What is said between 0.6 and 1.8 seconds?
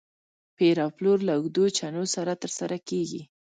او پېر له اوږدو